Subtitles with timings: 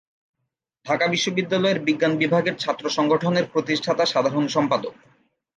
[0.85, 4.93] ঢাকা বিশ্ববিদ্যালয়ের বিজ্ঞান বিভাগের ছাত্র সংগঠনের প্রতিষ্ঠাতা সাধারণ সম্পাদক।